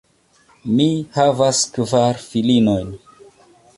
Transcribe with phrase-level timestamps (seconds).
[0.77, 2.91] Mi havas kvar filinojn.